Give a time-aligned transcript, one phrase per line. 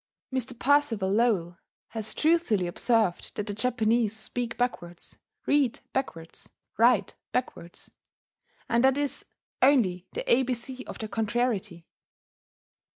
[0.33, 0.57] Mr.
[0.57, 7.91] Percival Lowell has truthfully observed that the Japanese speak backwards, read backwards, write backwards,
[8.67, 9.25] and that this is
[9.61, 11.85] "only the abc of their contrariety."